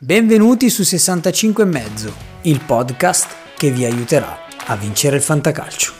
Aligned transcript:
Benvenuti 0.00 0.70
su 0.70 0.84
65 0.84 1.64
e 1.64 1.66
mezzo, 1.66 2.14
il 2.42 2.60
podcast 2.64 3.34
che 3.56 3.72
vi 3.72 3.84
aiuterà 3.84 4.46
a 4.66 4.76
vincere 4.76 5.16
il 5.16 5.22
fantacalcio. 5.22 5.92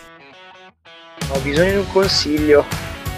Ho 1.30 1.40
bisogno 1.40 1.70
di 1.72 1.76
un 1.78 1.88
consiglio, 1.90 2.64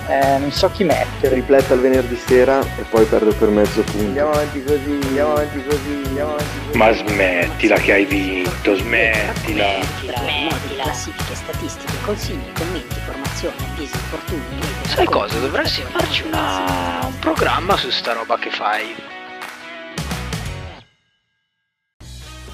eh, 0.09 0.39
non 0.39 0.51
so 0.51 0.71
chi 0.71 0.85
mettere. 0.85 1.35
Ripletta 1.35 1.75
il 1.75 1.81
venerdì 1.81 2.17
sera 2.17 2.63
e 2.79 2.85
poi 2.89 3.05
perdo 3.05 3.31
per 3.35 3.51
mezzo 3.51 3.83
punto. 3.83 4.07
Andiamo 4.07 4.31
avanti 4.31 4.65
così, 4.65 4.99
andiamo 5.03 5.33
avanti 5.33 5.65
così, 5.65 6.03
andiamo 6.07 6.31
avanti 6.31 6.59
così. 6.65 6.79
Ma 6.79 6.93
smettila 6.95 7.77
che 7.77 7.93
hai 7.93 8.05
vinto, 8.07 8.75
smettila. 8.75 9.83
Smettila. 9.83 10.83
Classifiche, 10.83 11.35
statistiche, 11.35 11.93
consigli, 12.07 12.53
commenti, 12.55 12.95
formazione, 13.05 13.55
avvisi, 13.71 13.95
infortuni. 13.95 14.61
Sai 14.87 15.05
cosa? 15.05 15.39
Dovresti 15.41 15.83
farci 15.83 16.23
una... 16.23 17.01
un 17.05 17.19
programma 17.19 17.77
su 17.77 17.91
sta 17.91 18.15
roba 18.15 18.39
che 18.39 18.51
fai. 18.51 19.19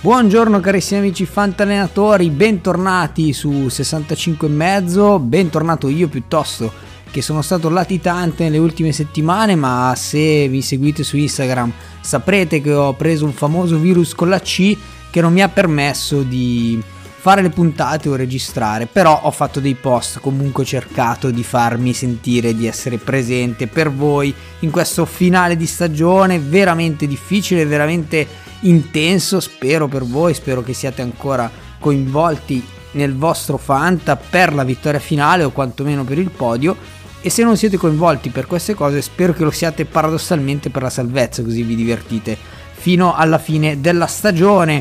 Buongiorno 0.06 0.60
carissimi 0.60 1.00
amici 1.00 1.26
fantallenatori, 1.26 2.30
bentornati 2.30 3.32
su 3.32 3.68
65 3.68 4.46
e 4.46 4.50
mezzo, 4.50 5.18
bentornato 5.18 5.88
io 5.88 6.06
piuttosto 6.06 6.72
che 7.10 7.20
sono 7.20 7.42
stato 7.42 7.68
latitante 7.68 8.44
nelle 8.44 8.58
ultime 8.58 8.92
settimane, 8.92 9.56
ma 9.56 9.92
se 9.96 10.46
mi 10.48 10.62
seguite 10.62 11.02
su 11.02 11.16
Instagram 11.16 11.72
saprete 12.00 12.60
che 12.60 12.72
ho 12.72 12.92
preso 12.92 13.24
un 13.24 13.32
famoso 13.32 13.78
virus 13.78 14.14
con 14.14 14.28
la 14.28 14.38
C 14.38 14.76
che 15.10 15.20
non 15.20 15.32
mi 15.32 15.42
ha 15.42 15.48
permesso 15.48 16.22
di 16.22 16.80
fare 17.26 17.42
le 17.42 17.50
puntate 17.50 18.08
o 18.08 18.14
registrare, 18.14 18.86
però 18.86 19.22
ho 19.24 19.32
fatto 19.32 19.58
dei 19.58 19.74
post, 19.74 20.20
comunque 20.20 20.62
ho 20.62 20.66
cercato 20.66 21.32
di 21.32 21.42
farmi 21.42 21.92
sentire, 21.92 22.54
di 22.54 22.68
essere 22.68 22.98
presente 22.98 23.66
per 23.66 23.92
voi 23.92 24.32
in 24.60 24.70
questo 24.70 25.04
finale 25.06 25.56
di 25.56 25.66
stagione 25.66 26.38
veramente 26.38 27.08
difficile, 27.08 27.66
veramente 27.66 28.24
intenso, 28.60 29.40
spero 29.40 29.88
per 29.88 30.04
voi, 30.04 30.34
spero 30.34 30.62
che 30.62 30.72
siate 30.72 31.02
ancora 31.02 31.50
coinvolti 31.80 32.64
nel 32.92 33.16
vostro 33.16 33.56
Fanta 33.56 34.14
per 34.14 34.54
la 34.54 34.62
vittoria 34.62 35.00
finale 35.00 35.42
o 35.42 35.50
quantomeno 35.50 36.04
per 36.04 36.18
il 36.18 36.30
podio 36.30 36.76
e 37.20 37.28
se 37.28 37.42
non 37.42 37.56
siete 37.56 37.76
coinvolti 37.76 38.30
per 38.30 38.46
queste 38.46 38.74
cose 38.74 39.02
spero 39.02 39.32
che 39.32 39.42
lo 39.42 39.50
siate 39.50 39.84
paradossalmente 39.84 40.70
per 40.70 40.82
la 40.82 40.90
salvezza 40.90 41.42
così 41.42 41.64
vi 41.64 41.74
divertite 41.74 42.38
fino 42.72 43.16
alla 43.16 43.38
fine 43.38 43.80
della 43.80 44.06
stagione 44.06 44.80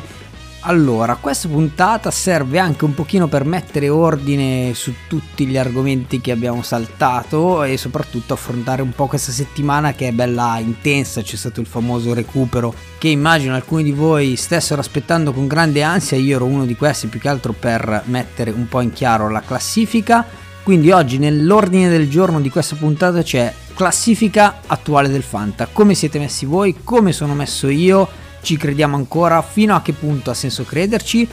allora, 0.68 1.16
questa 1.16 1.48
puntata 1.48 2.10
serve 2.10 2.58
anche 2.58 2.86
un 2.86 2.96
pochino 2.96 3.28
per 3.28 3.46
mettere 3.46 3.88
ordine 3.88 4.74
su 4.74 4.94
tutti 5.08 5.46
gli 5.46 5.58
argomenti 5.58 6.20
che 6.20 6.32
abbiamo 6.32 6.64
saltato 6.64 7.64
e 7.64 7.78
soprattutto 7.78 8.34
affrontare 8.34 8.82
un 8.82 8.92
po' 8.92 9.06
questa 9.06 9.32
settimana 9.32 9.94
che 9.94 10.08
è 10.08 10.12
bella 10.12 10.58
intensa, 10.58 11.22
c'è 11.22 11.36
stato 11.36 11.60
il 11.62 11.68
famoso 11.68 12.16
recupero 12.16 12.74
che 12.98 13.10
immagino 13.10 13.54
alcuni 13.54 13.84
di 13.84 13.92
voi 13.92 14.36
stessero 14.36 14.82
aspettando 14.82 15.34
con 15.34 15.46
grande 15.46 15.84
ansia, 15.84 16.18
io 16.18 16.38
ero 16.38 16.46
uno 16.46 16.66
di 16.66 16.76
questi 16.76 17.08
più 17.08 17.20
che 17.20 17.30
altro 17.30 17.54
per 17.54 18.02
mettere 18.06 18.50
un 18.50 18.68
po' 18.68 18.82
in 18.82 18.92
chiaro 18.92 19.30
la 19.30 19.42
classifica. 19.42 20.26
Quindi 20.64 20.90
oggi 20.90 21.20
nell'ordine 21.20 21.90
del 21.90 22.10
giorno 22.10 22.42
di 22.42 22.50
questa 22.50 22.76
puntata 22.76 23.22
c'è 23.22 23.54
classifica 23.76 24.62
attuale 24.66 25.10
del 25.10 25.22
Fanta, 25.22 25.68
come 25.72 25.94
siete 25.94 26.18
messi 26.18 26.48
voi, 26.48 26.78
come 26.84 27.12
sono 27.12 27.36
messo 27.36 27.68
io 27.68 28.24
ci 28.46 28.58
crediamo 28.58 28.96
ancora, 28.96 29.42
fino 29.42 29.76
a 29.76 29.82
che 29.82 29.92
punto 29.92 30.30
ha 30.30 30.36
senso 30.36 30.64
crederci, 30.64 31.28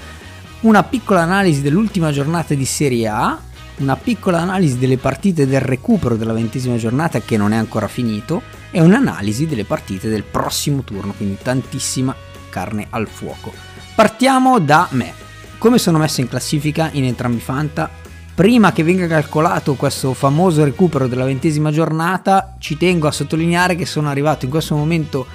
una 0.61 0.83
piccola 0.83 1.21
analisi 1.21 1.61
dell'ultima 1.61 2.11
giornata 2.11 2.55
di 2.55 2.65
Serie 2.65 3.07
A, 3.07 3.39
una 3.77 3.97
piccola 3.97 4.41
analisi 4.41 4.79
delle 4.79 4.97
partite 4.97 5.47
del 5.47 5.61
recupero 5.61 6.17
della 6.17 6.33
ventesima 6.33 6.77
giornata 6.77 7.21
che 7.21 7.37
non 7.37 7.53
è 7.53 7.57
ancora 7.57 7.87
finito 7.87 8.43
e 8.71 8.81
un'analisi 8.81 9.47
delle 9.47 9.65
partite 9.65 10.09
del 10.09 10.23
prossimo 10.23 10.83
turno, 10.83 11.13
quindi 11.13 11.37
tantissima 11.43 12.15
carne 12.49 12.87
al 12.91 13.07
fuoco. 13.07 13.53
Partiamo 13.95 14.59
da 14.59 14.89
me. 14.93 15.13
Come 15.59 15.79
sono 15.79 15.99
messo 15.99 16.23
in 16.23 16.29
classifica 16.29 16.89
in 16.93 17.05
entrambi 17.05 17.37
i 17.37 17.41
Fanta? 17.41 17.91
Prima 18.35 18.73
che 18.73 18.83
venga 18.83 19.07
calcolato 19.07 19.75
questo 19.75 20.15
famoso 20.15 20.65
recupero 20.65 21.07
della 21.07 21.25
ventesima 21.25 21.71
giornata, 21.71 22.55
ci 22.59 22.79
tengo 22.79 23.07
a 23.07 23.13
sottolineare 23.13 23.75
che 23.75 23.85
sono 23.85 24.09
arrivato 24.09 24.47
in 24.47 24.51
questo 24.51 24.75
momento 24.75 25.27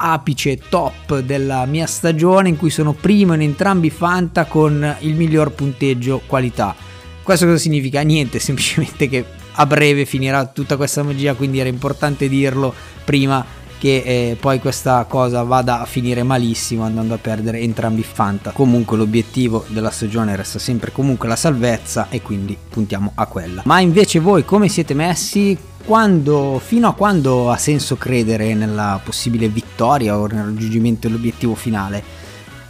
apice 0.00 0.58
top 0.68 1.20
della 1.20 1.66
mia 1.66 1.86
stagione 1.86 2.48
in 2.48 2.56
cui 2.56 2.70
sono 2.70 2.92
primo 2.92 3.34
in 3.34 3.42
entrambi 3.42 3.88
i 3.88 3.90
Fanta 3.90 4.46
con 4.46 4.96
il 5.00 5.14
miglior 5.14 5.52
punteggio 5.52 6.22
qualità. 6.26 6.74
Questo 7.22 7.46
cosa 7.46 7.58
significa? 7.58 8.00
Niente, 8.00 8.38
semplicemente 8.40 9.08
che 9.08 9.24
a 9.52 9.66
breve 9.66 10.06
finirà 10.06 10.46
tutta 10.46 10.76
questa 10.76 11.02
magia, 11.02 11.34
quindi 11.34 11.58
era 11.58 11.68
importante 11.68 12.28
dirlo 12.28 12.72
prima 13.04 13.44
che 13.78 14.02
eh, 14.04 14.36
poi 14.38 14.58
questa 14.58 15.04
cosa 15.08 15.42
vada 15.42 15.80
a 15.80 15.86
finire 15.86 16.22
malissimo 16.22 16.84
andando 16.84 17.14
a 17.14 17.18
perdere 17.18 17.60
entrambi 17.60 18.00
i 18.00 18.04
Fanta. 18.04 18.50
Comunque 18.50 18.96
l'obiettivo 18.96 19.64
della 19.68 19.90
stagione 19.90 20.36
resta 20.36 20.58
sempre 20.58 20.92
comunque 20.92 21.28
la 21.28 21.36
salvezza 21.36 22.08
e 22.10 22.20
quindi 22.20 22.56
puntiamo 22.68 23.12
a 23.14 23.26
quella. 23.26 23.62
Ma 23.64 23.80
invece 23.80 24.18
voi 24.20 24.44
come 24.44 24.68
siete 24.68 24.92
messi? 24.92 25.56
Quando, 25.84 26.60
fino 26.64 26.88
a 26.88 26.94
quando 26.94 27.50
ha 27.50 27.56
senso 27.56 27.96
credere 27.96 28.54
nella 28.54 29.00
possibile 29.02 29.48
vittoria 29.48 30.18
o 30.18 30.26
nel 30.26 30.44
raggiungimento 30.44 31.08
dell'obiettivo 31.08 31.54
finale? 31.54 32.02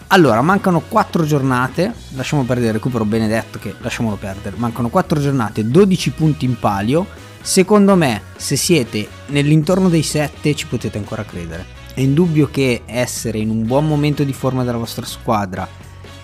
Allora, 0.08 0.42
mancano 0.42 0.80
4 0.80 1.24
giornate, 1.24 1.92
lasciamo 2.14 2.42
perdere 2.42 2.68
il 2.68 2.74
recupero 2.74 3.04
benedetto 3.04 3.58
che 3.60 3.74
lasciamolo 3.78 4.16
perdere, 4.16 4.56
mancano 4.58 4.88
4 4.88 5.20
giornate, 5.20 5.68
12 5.68 6.10
punti 6.10 6.44
in 6.44 6.58
palio, 6.58 7.06
secondo 7.40 7.94
me 7.94 8.22
se 8.36 8.56
siete 8.56 9.06
nell'intorno 9.26 9.88
dei 9.88 10.02
7 10.02 10.54
ci 10.56 10.66
potete 10.66 10.98
ancora 10.98 11.24
credere. 11.24 11.64
È 11.94 12.00
indubbio 12.00 12.48
che 12.50 12.82
essere 12.86 13.38
in 13.38 13.50
un 13.50 13.64
buon 13.64 13.86
momento 13.86 14.24
di 14.24 14.32
forma 14.32 14.64
della 14.64 14.78
vostra 14.78 15.06
squadra 15.06 15.68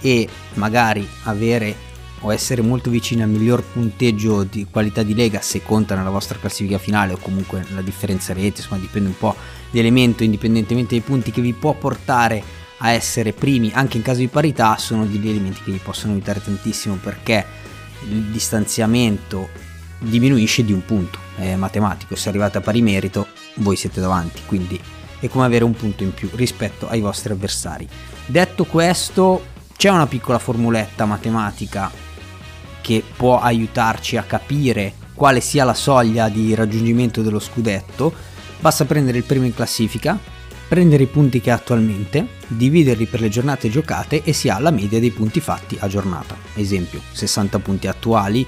e 0.01 0.29
magari 0.55 1.07
avere 1.25 1.86
o 2.27 2.33
essere 2.33 2.61
molto 2.61 2.91
vicini 2.91 3.23
al 3.23 3.29
miglior 3.29 3.63
punteggio 3.63 4.43
di 4.43 4.67
qualità 4.69 5.05
di 5.05 5.15
lega 5.15 5.41
se 5.41 5.63
conta 5.63 5.95
nella 5.95 6.11
vostra 6.11 6.39
classifica 6.39 6.77
finale 6.77 7.13
o 7.13 7.19
comunque 7.19 7.65
la 7.73 7.83
differenza 7.83 8.33
rete, 8.33 8.61
insomma 8.61 8.81
dipende 8.81 9.09
un 9.09 9.17
po' 9.17 9.35
l'elemento 9.71 10.25
indipendentemente 10.25 10.97
dai 10.97 11.05
punti 11.05 11.31
che 11.31 11.41
vi 11.41 11.53
può 11.53 11.75
portare 11.75 12.43
a 12.79 12.91
essere 12.91 13.33
primi 13.33 13.71
anche 13.73 13.97
in 13.97 14.03
caso 14.03 14.19
di 14.19 14.29
parità 14.29 14.77
sono 14.77 15.07
degli 15.07 15.29
elementi 15.29 15.63
che 15.63 15.71
vi 15.71 15.81
possono 15.83 16.13
aiutare 16.13 16.43
tantissimo 16.43 16.97
perché 16.97 17.45
il 18.09 18.25
distanziamento 18.25 19.49
diminuisce 19.99 20.65
di 20.65 20.73
un 20.73 20.85
punto, 20.85 21.19
è 21.37 21.55
matematico, 21.55 22.17
se 22.17 22.29
arrivate 22.29 22.59
a 22.59 22.61
pari 22.61 22.83
merito 22.83 23.29
voi 23.57 23.77
siete 23.77 24.01
davanti, 24.01 24.43
quindi 24.47 24.79
è 25.21 25.29
come 25.29 25.47
avere 25.47 25.65
un 25.65 25.73
punto 25.73 26.03
in 26.03 26.13
più 26.13 26.29
rispetto 26.35 26.89
ai 26.89 27.01
vostri 27.01 27.33
avversari. 27.33 27.89
Detto 28.27 28.65
questo, 28.65 29.55
c'è 29.77 29.89
una 29.89 30.07
piccola 30.07 30.39
formuletta 30.39 31.07
matematica 31.07 31.91
che 32.87 33.03
può 33.17 33.41
aiutarci 33.41 34.17
a 34.17 34.23
capire 34.23 34.93
quale 35.13 35.41
sia 35.41 35.65
la 35.65 35.75
soglia 35.75 36.29
di 36.29 36.55
raggiungimento 36.55 37.21
dello 37.21 37.41
scudetto, 37.41 38.15
basta 38.61 38.85
prendere 38.85 39.19
il 39.19 39.25
primo 39.25 39.45
in 39.45 39.53
classifica, 39.53 40.17
prendere 40.69 41.03
i 41.03 41.09
punti 41.09 41.41
che 41.41 41.51
ha 41.51 41.57
attualmente, 41.57 42.29
dividerli 42.47 43.07
per 43.07 43.23
le 43.23 43.29
giornate 43.29 43.69
giocate 43.71 44.23
e 44.23 44.33
si 44.33 44.49
ha 44.49 44.61
la 44.61 44.71
media 44.71 45.01
dei 45.01 45.11
punti 45.11 45.41
fatti 45.41 45.77
a 45.81 45.89
giornata. 45.89 46.37
Esempio, 46.55 47.01
60 47.11 47.59
punti 47.59 47.89
attuali 47.89 48.47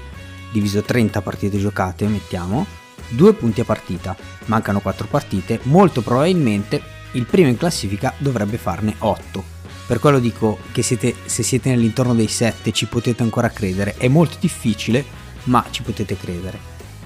diviso 0.53 0.83
30 0.83 1.21
partite 1.21 1.59
giocate, 1.59 2.07
mettiamo, 2.07 2.65
2 3.09 3.33
punti 3.33 3.59
a 3.59 3.65
partita. 3.65 4.15
Mancano 4.45 4.79
4 4.79 5.07
partite, 5.07 5.59
molto 5.63 6.01
probabilmente 6.01 6.81
il 7.11 7.25
primo 7.25 7.49
in 7.49 7.57
classifica 7.57 8.13
dovrebbe 8.19 8.57
farne 8.57 8.95
8 8.99 9.58
per 9.89 9.97
quello 9.97 10.19
dico 10.19 10.59
che 10.71 10.83
siete, 10.83 11.15
se 11.25 11.41
siete 11.41 11.69
nell'intorno 11.69 12.13
dei 12.13 12.27
7 12.27 12.71
ci 12.71 12.85
potete 12.85 13.23
ancora 13.23 13.49
credere. 13.49 13.95
È 13.97 14.07
molto 14.07 14.37
difficile, 14.39 15.03
ma 15.45 15.65
ci 15.71 15.81
potete 15.81 16.15
credere. 16.15 16.59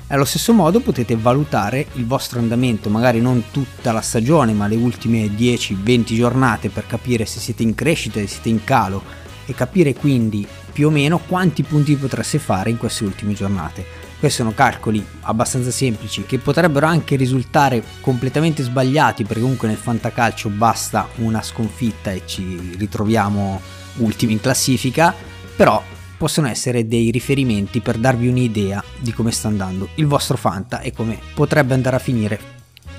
Allo 0.08 0.26
stesso 0.26 0.52
modo 0.52 0.82
potete 0.82 1.16
valutare 1.16 1.88
il 1.94 2.06
vostro 2.06 2.40
andamento, 2.40 2.90
magari 2.90 3.22
non 3.22 3.46
tutta 3.52 3.94
la 3.94 4.02
stagione, 4.02 4.52
ma 4.52 4.68
le 4.68 4.76
ultime 4.76 5.28
10-20 5.28 6.14
giornate 6.14 6.68
per 6.68 6.86
capire 6.86 7.26
se 7.26 7.40
siete 7.40 7.64
in 7.64 7.74
crescita, 7.74 8.20
se 8.20 8.28
siete 8.28 8.50
in 8.50 8.66
calo 8.66 9.02
e 9.46 9.54
capire 9.54 9.94
quindi 9.94 10.46
più 10.74 10.88
o 10.88 10.92
meno 10.92 11.20
quanti 11.20 11.64
punti 11.64 11.96
potreste 11.96 12.38
fare 12.38 12.70
in 12.70 12.76
queste 12.76 13.06
ultime 13.06 13.32
giornate. 13.32 14.03
Questi 14.24 14.42
sono 14.42 14.54
calcoli 14.54 15.06
abbastanza 15.24 15.70
semplici 15.70 16.24
che 16.24 16.40
potrebbero 16.40 16.86
anche 16.86 17.18
risultare 17.18 17.84
completamente 18.00 18.64
sbagliati 18.64 19.26
perché 19.26 19.42
comunque 19.42 19.68
nel 19.68 19.76
fantacalcio 19.76 20.48
basta 20.48 21.10
una 21.16 21.42
sconfitta 21.42 22.10
e 22.10 22.22
ci 22.26 22.74
ritroviamo 22.78 23.60
ultimi 23.98 24.32
in 24.32 24.40
classifica, 24.40 25.14
però 25.58 25.84
possono 26.18 26.48
essere 26.48 26.88
dei 26.88 27.12
riferimenti 27.12 27.82
per 27.82 27.98
darvi 27.98 28.30
un'idea 28.30 28.82
di 28.98 29.12
come 29.12 29.32
sta 29.32 29.50
andando 29.50 29.90
il 29.96 30.08
vostro 30.08 30.38
fanta 30.38 30.80
e 30.80 30.94
come 30.94 31.20
potrebbe 31.34 31.74
andare 31.74 31.98
a 31.98 32.00
finire. 32.00 32.40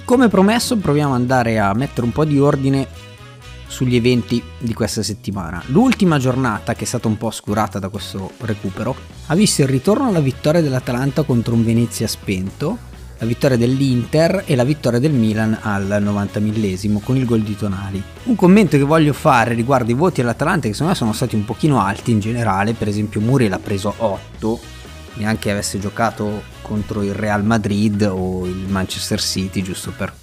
Come 0.05 0.29
promesso 0.29 0.76
proviamo 0.76 1.15
ad 1.15 1.21
andare 1.21 1.59
a 1.59 1.73
mettere 1.73 2.05
un 2.05 2.12
po' 2.12 2.26
di 2.26 2.38
ordine 2.38 2.87
sugli 3.75 3.97
eventi 3.97 4.41
di 4.56 4.73
questa 4.73 5.03
settimana. 5.03 5.61
L'ultima 5.67 6.21
giornata, 6.21 6.75
che 6.75 6.85
è 6.85 6.87
stata 6.87 7.09
un 7.09 7.17
po' 7.17 7.26
oscurata 7.26 7.81
da 7.81 7.88
questo 7.88 8.31
recupero, 8.43 8.94
ha 9.26 9.35
visto 9.35 9.62
il 9.62 9.69
ritorno 9.69 10.06
alla 10.06 10.21
vittoria 10.21 10.61
dell'Atalanta 10.61 11.25
contro 11.25 11.55
un 11.55 11.65
Venezia 11.65 12.06
spento, 12.06 12.79
la 13.19 13.26
vittoria 13.26 13.56
dell'Inter 13.56 14.44
e 14.47 14.55
la 14.55 14.62
vittoria 14.62 15.00
del 15.00 15.11
Milan 15.11 15.59
al 15.61 15.99
90 16.00 16.38
millesimo 16.38 17.00
con 17.00 17.17
il 17.17 17.25
gol 17.25 17.41
di 17.41 17.56
Tonali. 17.56 18.00
Un 18.25 18.37
commento 18.37 18.76
che 18.76 18.85
voglio 18.85 19.12
fare 19.12 19.55
riguardo 19.55 19.91
i 19.91 19.94
voti 19.94 20.21
all'Atalanta 20.21 20.69
che 20.69 20.73
secondo 20.73 20.93
me 20.93 20.99
sono 20.99 21.12
stati 21.12 21.35
un 21.35 21.44
pochino 21.44 21.81
alti 21.81 22.12
in 22.12 22.21
generale, 22.21 22.75
per 22.75 22.87
esempio 22.87 23.21
Muriel 23.21 23.55
ha 23.55 23.59
preso 23.59 23.93
8, 23.97 24.61
neanche 25.15 25.50
avesse 25.50 25.81
giocato 25.81 26.44
contro 26.62 27.03
il 27.03 27.12
Real 27.12 27.44
Madrid 27.44 28.09
o 28.09 28.47
il 28.47 28.69
Manchester 28.69 29.21
City, 29.21 29.62
giusto 29.62 29.93
per 29.97 30.15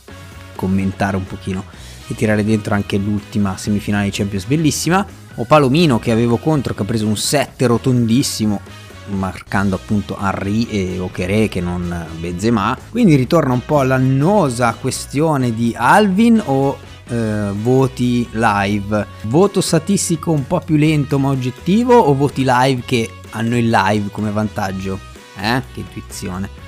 commentare 0.56 1.18
un 1.18 1.26
pochino 1.26 1.66
e 2.12 2.16
tirare 2.16 2.44
dentro 2.44 2.74
anche 2.74 2.98
l'ultima 2.98 3.58
semifinale 3.58 4.06
di 4.06 4.12
Champions 4.12 4.46
bellissima, 4.46 5.06
o 5.36 5.46
Palomino 5.46 6.00
che 6.00 6.12
avevo 6.12 6.38
contro 6.38 6.74
che 6.74 6.82
ha 6.82 6.86
preso 6.86 7.08
un 7.08 7.18
7 7.18 7.66
rotondissimo 7.68 8.62
marcando 9.08 9.76
appunto 9.76 10.18
Henry 10.20 10.64
e 10.70 11.00
Okere 11.00 11.48
che 11.48 11.62
non 11.62 12.08
Benzema. 12.20 12.78
Quindi 12.90 13.16
ritorna 13.16 13.54
un 13.54 13.66
po' 13.66 13.82
l'annosa 13.82 14.76
questione 14.80 15.54
di 15.54 15.74
Alvin 15.76 16.42
o 16.46 16.78
eh, 17.08 17.52
voti 17.54 18.28
live? 18.32 19.06
Voto 19.24 19.62
statistico 19.62 20.32
un 20.32 20.46
po' 20.48 20.60
più 20.60 20.76
lento 20.76 21.20
ma 21.20 21.30
oggettivo 21.30 21.98
o 21.98 22.14
voti 22.14 22.44
live 22.46 22.84
che 22.86 23.10
hanno 23.32 23.58
il 23.58 23.70
live 23.70 24.10
come 24.12 24.32
vantaggio? 24.32 25.00
Eh 25.38 25.62
che 25.74 25.80
intuizione 25.80 26.61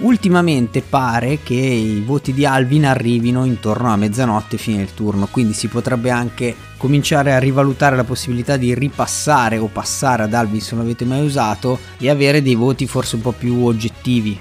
Ultimamente 0.00 0.80
pare 0.80 1.40
che 1.42 1.54
i 1.54 2.00
voti 2.00 2.32
di 2.32 2.46
Alvin 2.46 2.86
arrivino 2.86 3.44
intorno 3.44 3.92
a 3.92 3.96
mezzanotte 3.96 4.56
fine 4.56 4.78
del 4.78 4.94
turno, 4.94 5.28
quindi 5.30 5.52
si 5.52 5.68
potrebbe 5.68 6.08
anche 6.08 6.56
cominciare 6.78 7.34
a 7.34 7.38
rivalutare 7.38 7.96
la 7.96 8.04
possibilità 8.04 8.56
di 8.56 8.72
ripassare 8.72 9.58
o 9.58 9.66
passare 9.66 10.22
ad 10.22 10.32
Alvin 10.32 10.62
se 10.62 10.74
non 10.74 10.84
l'avete 10.84 11.04
mai 11.04 11.22
usato 11.22 11.78
e 11.98 12.08
avere 12.08 12.40
dei 12.40 12.54
voti 12.54 12.86
forse 12.86 13.16
un 13.16 13.22
po' 13.22 13.32
più 13.32 13.62
oggettivi. 13.66 14.38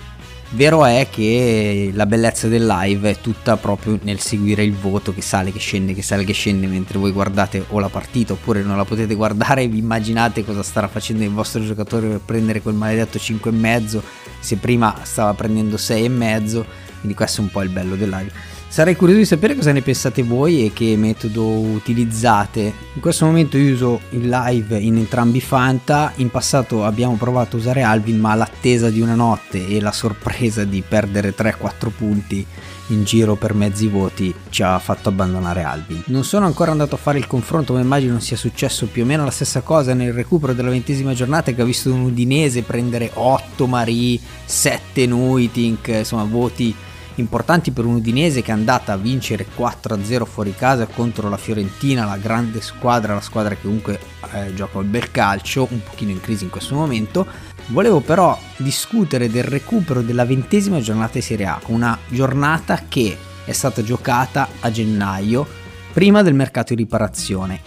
Vero 0.51 0.83
è 0.83 1.07
che 1.11 1.91
la 1.93 2.07
bellezza 2.07 2.47
del 2.47 2.65
live 2.65 3.11
è 3.11 3.21
tutta 3.21 3.55
proprio 3.57 3.99
nel 4.01 4.19
seguire 4.19 4.63
il 4.63 4.73
voto 4.73 5.13
che 5.13 5.21
sale, 5.21 5.51
che 5.51 5.59
scende, 5.59 5.93
che 5.93 6.01
sale, 6.01 6.23
che 6.23 6.33
scende 6.33 6.65
mentre 6.65 6.97
voi 6.97 7.11
guardate 7.11 7.63
o 7.69 7.77
la 7.79 7.89
partita 7.89 8.33
oppure 8.33 8.63
non 8.63 8.75
la 8.75 8.83
potete 8.83 9.13
guardare 9.13 9.61
e 9.61 9.67
vi 9.67 9.77
immaginate 9.77 10.43
cosa 10.43 10.63
starà 10.63 10.87
facendo 10.87 11.23
il 11.23 11.29
vostro 11.29 11.63
giocatore 11.63 12.07
per 12.07 12.21
prendere 12.25 12.61
quel 12.61 12.73
maledetto 12.73 13.19
5,5 13.19 14.01
se 14.39 14.55
prima 14.55 15.01
stava 15.03 15.35
prendendo 15.35 15.75
6,5 15.75 16.65
quindi 16.99 17.13
questo 17.15 17.41
è 17.41 17.43
un 17.43 17.51
po' 17.51 17.61
il 17.61 17.69
bello 17.69 17.95
del 17.95 18.09
live 18.09 18.31
sarei 18.69 18.95
curioso 18.95 19.19
di 19.19 19.25
sapere 19.25 19.55
cosa 19.55 19.71
ne 19.71 19.81
pensate 19.81 20.21
voi 20.21 20.63
e 20.63 20.71
che 20.71 20.95
metodo 20.95 21.43
utilizzate 21.43 22.71
in 22.93 23.01
questo 23.01 23.25
momento 23.25 23.57
io 23.57 23.73
uso 23.73 23.99
il 24.11 24.29
live 24.29 24.79
in 24.79 24.97
entrambi 24.97 25.37
i 25.37 25.41
Fanta 25.41 26.13
in 26.17 26.29
passato 26.29 26.85
abbiamo 26.85 27.15
provato 27.15 27.55
a 27.55 27.59
usare 27.59 27.81
Alvin 27.81 28.19
ma 28.19 28.35
l'attesa 28.35 28.91
di 28.91 29.01
una 29.01 29.15
notte 29.15 29.67
e 29.67 29.81
la 29.81 29.91
sorpresa 29.91 30.63
di 30.65 30.83
perdere 30.87 31.33
3-4 31.35 31.89
punti 31.97 32.45
in 32.89 33.03
giro 33.03 33.35
per 33.35 33.53
mezzi 33.53 33.87
voti 33.87 34.33
ci 34.49 34.63
ha 34.63 34.77
fatto 34.79 35.09
abbandonare 35.09 35.63
Alvin. 35.63 36.03
Non 36.07 36.23
sono 36.23 36.45
ancora 36.45 36.71
andato 36.71 36.95
a 36.95 36.97
fare 36.97 37.17
il 37.17 37.27
confronto, 37.27 37.73
ma 37.73 37.79
immagino 37.79 38.19
sia 38.19 38.37
successo 38.37 38.87
più 38.87 39.03
o 39.03 39.05
meno 39.05 39.23
la 39.23 39.31
stessa 39.31 39.61
cosa 39.61 39.93
nel 39.93 40.13
recupero 40.13 40.53
della 40.53 40.69
ventesima 40.69 41.13
giornata 41.13 41.51
che 41.51 41.61
ha 41.61 41.65
visto 41.65 41.93
un 41.93 42.01
Udinese 42.01 42.63
prendere 42.63 43.11
8 43.13 43.67
Marie, 43.67 44.19
7 44.45 45.05
Nuitink, 45.05 45.87
insomma 45.89 46.23
voti 46.23 46.73
importanti 47.19 47.71
per 47.71 47.85
un 47.85 47.95
Udinese 47.95 48.41
che 48.41 48.51
è 48.51 48.53
andata 48.53 48.93
a 48.93 48.97
vincere 48.97 49.45
4-0 49.55 50.25
fuori 50.25 50.53
casa 50.55 50.85
contro 50.87 51.29
la 51.29 51.37
Fiorentina, 51.37 52.05
la 52.05 52.17
grande 52.17 52.61
squadra, 52.61 53.13
la 53.13 53.21
squadra 53.21 53.55
che 53.55 53.61
comunque 53.61 53.99
eh, 54.33 54.53
gioca 54.53 54.77
un 54.79 54.89
bel 54.89 55.11
calcio, 55.11 55.67
un 55.69 55.81
pochino 55.83 56.11
in 56.11 56.21
crisi 56.21 56.43
in 56.45 56.49
questo 56.49 56.75
momento. 56.75 57.25
Volevo 57.67 57.99
però 57.99 58.37
discutere 58.57 59.29
del 59.29 59.43
recupero 59.43 60.01
della 60.01 60.25
ventesima 60.25 60.81
giornata 60.81 61.13
di 61.13 61.21
Serie 61.21 61.45
A, 61.45 61.59
una 61.67 61.97
giornata 62.07 62.83
che 62.87 63.17
è 63.45 63.51
stata 63.51 63.83
giocata 63.83 64.47
a 64.59 64.71
gennaio, 64.71 65.47
prima 65.93 66.21
del 66.21 66.33
mercato 66.33 66.73
di 66.73 66.83
riparazione. 66.83 67.61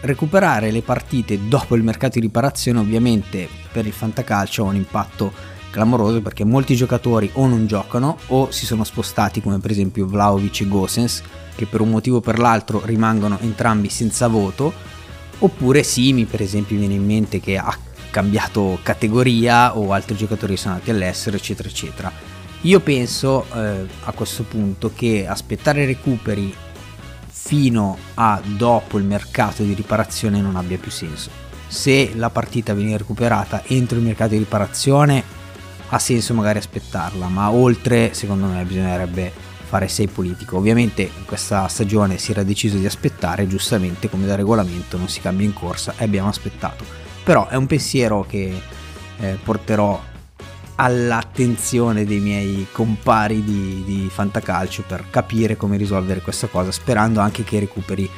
Recuperare 0.00 0.70
le 0.70 0.82
partite 0.82 1.48
dopo 1.48 1.74
il 1.74 1.82
mercato 1.82 2.18
di 2.18 2.26
riparazione 2.26 2.78
ovviamente 2.78 3.48
per 3.72 3.86
il 3.86 3.92
fantacalcio 3.92 4.64
ha 4.64 4.68
un 4.68 4.76
impatto 4.76 5.32
clamoroso 5.78 6.20
perché 6.20 6.44
molti 6.44 6.74
giocatori 6.74 7.30
o 7.34 7.46
non 7.46 7.68
giocano 7.68 8.18
o 8.28 8.50
si 8.50 8.66
sono 8.66 8.82
spostati 8.82 9.40
come 9.40 9.60
per 9.60 9.70
esempio 9.70 10.06
Vlaovic 10.06 10.62
e 10.62 10.68
Gosens 10.68 11.22
che 11.54 11.66
per 11.66 11.80
un 11.80 11.90
motivo 11.90 12.16
o 12.16 12.20
per 12.20 12.40
l'altro 12.40 12.82
rimangono 12.84 13.38
entrambi 13.40 13.88
senza 13.88 14.26
voto 14.26 14.72
oppure 15.38 15.84
Simi 15.84 16.24
per 16.24 16.42
esempio 16.42 16.76
viene 16.76 16.94
in 16.94 17.06
mente 17.06 17.38
che 17.38 17.56
ha 17.56 17.72
cambiato 18.10 18.80
categoria 18.82 19.78
o 19.78 19.92
altri 19.92 20.16
giocatori 20.16 20.56
sono 20.56 20.74
andati 20.74 20.90
all'estero 20.90 21.36
eccetera 21.36 21.68
eccetera. 21.68 22.12
Io 22.62 22.80
penso 22.80 23.46
eh, 23.54 23.86
a 24.02 24.12
questo 24.12 24.42
punto 24.42 24.90
che 24.92 25.28
aspettare 25.28 25.86
recuperi 25.86 26.52
fino 27.28 27.96
a 28.14 28.40
dopo 28.44 28.98
il 28.98 29.04
mercato 29.04 29.62
di 29.62 29.74
riparazione 29.74 30.40
non 30.40 30.56
abbia 30.56 30.76
più 30.76 30.90
senso. 30.90 31.30
Se 31.68 32.12
la 32.16 32.30
partita 32.30 32.74
viene 32.74 32.96
recuperata 32.96 33.62
entro 33.64 33.98
il 33.98 34.04
mercato 34.04 34.30
di 34.30 34.38
riparazione 34.38 35.36
ha 35.88 35.98
senso 35.98 36.34
magari 36.34 36.58
aspettarla, 36.58 37.28
ma 37.28 37.50
oltre 37.50 38.12
secondo 38.14 38.46
me 38.46 38.62
bisognerebbe 38.64 39.32
fare 39.68 39.88
6 39.88 40.08
politico. 40.08 40.56
Ovviamente 40.56 41.02
in 41.02 41.24
questa 41.26 41.68
stagione 41.68 42.18
si 42.18 42.30
era 42.30 42.42
deciso 42.42 42.76
di 42.76 42.86
aspettare, 42.86 43.46
giustamente 43.46 44.08
come 44.08 44.26
da 44.26 44.34
regolamento 44.34 44.96
non 44.96 45.08
si 45.08 45.20
cambia 45.20 45.46
in 45.46 45.52
corsa 45.52 45.94
e 45.96 46.04
abbiamo 46.04 46.28
aspettato. 46.28 46.84
Però 47.22 47.48
è 47.48 47.54
un 47.54 47.66
pensiero 47.66 48.24
che 48.26 48.60
eh, 49.18 49.38
porterò 49.42 50.00
all'attenzione 50.76 52.04
dei 52.04 52.20
miei 52.20 52.66
compari 52.70 53.42
di, 53.42 53.82
di 53.84 54.08
Fantacalcio 54.10 54.84
per 54.86 55.06
capire 55.10 55.56
come 55.56 55.76
risolvere 55.76 56.20
questa 56.20 56.46
cosa, 56.46 56.70
sperando 56.70 57.20
anche 57.20 57.44
che 57.44 57.56
i 57.56 57.60
recuperi 57.60 58.08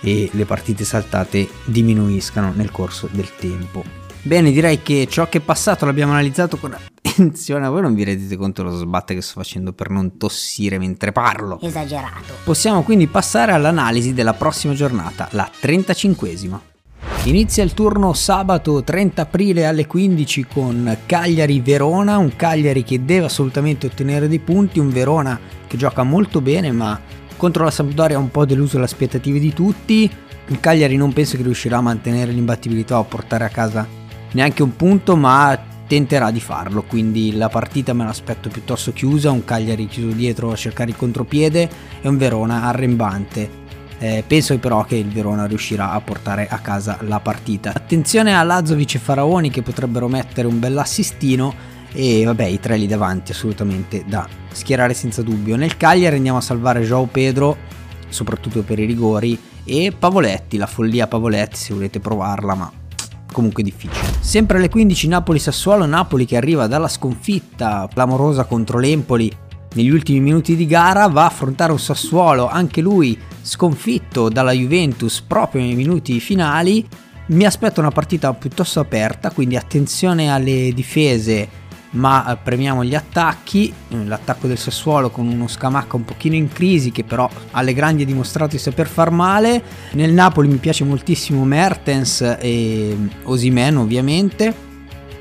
e 0.00 0.28
le 0.32 0.44
partite 0.44 0.84
saltate 0.84 1.48
diminuiscano 1.64 2.52
nel 2.54 2.70
corso 2.70 3.08
del 3.10 3.34
tempo. 3.36 4.07
Bene, 4.22 4.50
direi 4.50 4.82
che 4.82 5.06
ciò 5.08 5.28
che 5.28 5.38
è 5.38 5.40
passato 5.40 5.84
l'abbiamo 5.86 6.12
analizzato 6.12 6.56
con 6.56 6.74
attenzione. 6.74 7.68
Voi 7.68 7.82
non 7.82 7.94
vi 7.94 8.04
rendete 8.04 8.36
conto 8.36 8.62
dello 8.62 8.76
sbatte 8.76 9.14
che 9.14 9.22
sto 9.22 9.40
facendo 9.40 9.72
per 9.72 9.90
non 9.90 10.16
tossire 10.16 10.78
mentre 10.78 11.12
parlo. 11.12 11.58
Esagerato. 11.60 12.34
Possiamo 12.44 12.82
quindi 12.82 13.06
passare 13.06 13.52
all'analisi 13.52 14.12
della 14.14 14.34
prossima 14.34 14.74
giornata, 14.74 15.28
la 15.32 15.48
35esima. 15.60 16.58
Inizia 17.24 17.62
il 17.62 17.74
turno 17.74 18.12
sabato 18.12 18.82
30 18.82 19.22
aprile 19.22 19.66
alle 19.66 19.86
15 19.86 20.46
con 20.46 20.96
Cagliari-Verona, 21.04 22.18
un 22.18 22.34
Cagliari 22.36 22.84
che 22.84 23.04
deve 23.04 23.26
assolutamente 23.26 23.86
ottenere 23.86 24.28
dei 24.28 24.38
punti, 24.38 24.78
un 24.78 24.90
Verona 24.90 25.38
che 25.66 25.76
gioca 25.76 26.02
molto 26.02 26.40
bene 26.40 26.72
ma 26.72 26.98
contro 27.36 27.64
la 27.64 27.70
Sampdoria 27.70 28.16
ha 28.16 28.20
un 28.20 28.30
po' 28.30 28.44
deluso 28.44 28.78
le 28.78 28.84
aspettative 28.84 29.38
di 29.38 29.52
tutti. 29.52 30.10
Il 30.46 30.60
Cagliari 30.60 30.96
non 30.96 31.12
penso 31.12 31.36
che 31.36 31.42
riuscirà 31.42 31.78
a 31.78 31.82
mantenere 31.82 32.32
l'imbattibilità 32.32 32.98
o 32.98 33.04
portare 33.04 33.44
a 33.44 33.50
casa 33.50 33.86
neanche 34.32 34.62
un 34.62 34.76
punto, 34.76 35.16
ma 35.16 35.58
tenterà 35.86 36.30
di 36.30 36.40
farlo. 36.40 36.82
Quindi 36.82 37.36
la 37.36 37.48
partita 37.48 37.92
me 37.92 38.04
l'aspetto 38.04 38.48
piuttosto 38.48 38.92
chiusa, 38.92 39.30
un 39.30 39.44
Cagliari 39.44 39.86
chiuso 39.86 40.14
dietro 40.14 40.52
a 40.52 40.56
cercare 40.56 40.90
il 40.90 40.96
contropiede 40.96 41.68
e 42.00 42.08
un 42.08 42.16
Verona 42.16 42.64
arrembante. 42.64 43.66
Eh, 44.00 44.22
penso 44.24 44.56
però 44.58 44.84
che 44.84 44.94
il 44.94 45.08
Verona 45.08 45.46
riuscirà 45.46 45.90
a 45.90 46.00
portare 46.00 46.46
a 46.48 46.58
casa 46.58 46.98
la 47.00 47.18
partita. 47.18 47.72
Attenzione 47.74 48.36
a 48.36 48.44
Lazovic 48.44 48.94
e 48.94 48.98
Faraoni 48.98 49.50
che 49.50 49.62
potrebbero 49.62 50.06
mettere 50.06 50.46
un 50.46 50.60
bell'assistino 50.60 51.52
e 51.92 52.22
vabbè 52.24 52.44
i 52.44 52.60
tre 52.60 52.76
lì 52.76 52.86
davanti 52.86 53.32
assolutamente 53.32 54.04
da 54.06 54.28
schierare 54.52 54.94
senza 54.94 55.22
dubbio. 55.22 55.56
Nel 55.56 55.76
Cagliari 55.76 56.16
andiamo 56.16 56.38
a 56.38 56.42
salvare 56.42 56.82
Joao 56.82 57.06
Pedro, 57.06 57.56
soprattutto 58.08 58.62
per 58.62 58.78
i 58.78 58.84
rigori, 58.84 59.36
e 59.64 59.92
Pavoletti, 59.98 60.58
la 60.58 60.66
follia 60.66 61.08
Pavoletti 61.08 61.56
se 61.56 61.74
volete 61.74 61.98
provarla, 61.98 62.54
ma 62.54 62.72
comunque 63.32 63.62
difficile. 63.62 64.08
Sempre 64.20 64.58
alle 64.58 64.68
15 64.68 65.08
Napoli-Sassuolo, 65.08 65.86
Napoli 65.86 66.24
che 66.24 66.36
arriva 66.36 66.66
dalla 66.66 66.88
sconfitta 66.88 67.88
clamorosa 67.92 68.44
contro 68.44 68.78
l'Empoli 68.78 69.30
negli 69.74 69.90
ultimi 69.90 70.20
minuti 70.20 70.56
di 70.56 70.66
gara 70.66 71.06
va 71.08 71.24
a 71.24 71.26
affrontare 71.26 71.72
un 71.72 71.78
Sassuolo, 71.78 72.48
anche 72.48 72.80
lui 72.80 73.18
sconfitto 73.42 74.28
dalla 74.28 74.52
Juventus 74.52 75.20
proprio 75.20 75.62
nei 75.62 75.74
minuti 75.74 76.18
finali. 76.20 76.86
Mi 77.26 77.44
aspetto 77.44 77.80
una 77.80 77.90
partita 77.90 78.32
piuttosto 78.32 78.80
aperta, 78.80 79.30
quindi 79.30 79.56
attenzione 79.56 80.32
alle 80.32 80.72
difese 80.74 81.66
ma 81.90 82.32
eh, 82.32 82.36
premiamo 82.42 82.84
gli 82.84 82.94
attacchi, 82.94 83.72
eh, 83.88 84.04
l'attacco 84.04 84.46
del 84.46 84.58
Sassuolo 84.58 85.10
con 85.10 85.26
uno 85.26 85.46
Scamacca 85.46 85.96
un 85.96 86.04
pochino 86.04 86.34
in 86.34 86.48
crisi 86.48 86.90
che 86.90 87.04
però 87.04 87.28
alle 87.52 87.72
grandi 87.72 88.02
ha 88.02 88.06
dimostrato 88.06 88.52
di 88.52 88.58
saper 88.58 88.86
far 88.86 89.10
male, 89.10 89.62
nel 89.92 90.12
Napoli 90.12 90.48
mi 90.48 90.56
piace 90.56 90.84
moltissimo 90.84 91.44
Mertens 91.44 92.36
e 92.40 92.96
Osimen 93.24 93.76
ovviamente, 93.76 94.54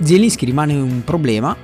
Zielinski 0.02 0.46
rimane 0.46 0.74
un 0.76 1.04
problema, 1.04 1.56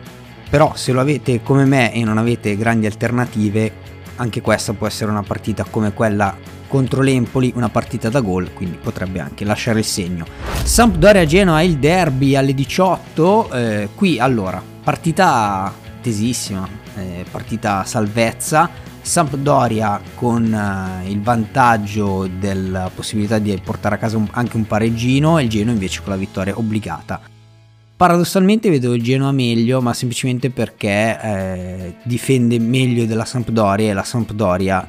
però 0.50 0.74
se 0.76 0.92
lo 0.92 1.02
avete 1.02 1.42
come 1.42 1.66
me 1.66 1.94
e 1.94 2.04
non 2.04 2.18
avete 2.18 2.56
grandi 2.56 2.86
alternative, 2.86 3.82
anche 4.18 4.42
questa 4.42 4.74
può 4.74 4.88
essere 4.88 5.12
una 5.12 5.24
partita 5.24 5.66
come 5.70 5.94
quella 5.94 6.36
contro 6.68 7.02
l'Empoli, 7.02 7.52
una 7.56 7.70
partita 7.70 8.10
da 8.10 8.22
gol, 8.22 8.52
quindi 8.54 8.78
potrebbe 8.82 9.20
anche 9.20 9.46
lasciare 9.46 9.80
il 9.80 9.86
segno. 9.86 10.26
Sampdoria 10.64 11.24
Genoa 11.26 11.62
il 11.62 11.78
derby 11.78 12.36
alle 12.36 12.56
18, 12.56 13.52
eh, 13.52 13.90
qui 13.94 14.20
allora 14.20 14.72
partita 14.84 15.74
attesissima, 15.98 16.68
eh, 16.98 17.26
partita 17.30 17.84
salvezza. 17.86 18.92
Sampdoria 19.02 20.00
con 20.16 20.54
eh, 20.54 21.10
il 21.10 21.22
vantaggio 21.22 22.28
della 22.40 22.90
possibilità 22.94 23.38
di 23.38 23.60
portare 23.62 23.96
a 23.96 23.98
casa 23.98 24.16
un, 24.16 24.28
anche 24.32 24.56
un 24.56 24.66
pareggino 24.66 25.38
e 25.38 25.44
il 25.44 25.50
Genoa 25.50 25.74
invece 25.74 26.02
con 26.02 26.12
la 26.12 26.18
vittoria 26.18 26.58
obbligata. 26.58 27.20
Paradossalmente 27.96 28.70
vedo 28.70 28.94
il 28.94 29.04
Genoa 29.04 29.32
meglio, 29.32 29.82
ma 29.82 29.94
semplicemente 29.94 30.50
perché 30.50 31.20
eh, 31.22 31.96
difende 32.04 32.60
meglio 32.60 33.06
della 33.06 33.26
Sampdoria 33.26 33.90
e 33.90 33.94
la 33.94 34.04
Sampdoria 34.04 34.86